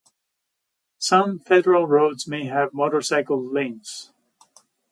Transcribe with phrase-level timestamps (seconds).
[0.97, 4.11] Some federal roads may have motorcycle lanes.